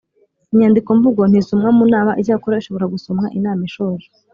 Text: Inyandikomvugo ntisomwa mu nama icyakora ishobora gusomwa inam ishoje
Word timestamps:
Inyandikomvugo 0.53 1.21
ntisomwa 1.25 1.69
mu 1.77 1.83
nama 1.93 2.11
icyakora 2.21 2.59
ishobora 2.61 2.91
gusomwa 2.93 3.25
inam 3.37 3.59
ishoje 3.67 4.05